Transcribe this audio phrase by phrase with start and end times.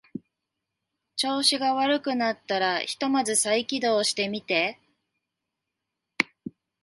[1.15, 4.79] 調子が悪くなったらひとまず再起動してみて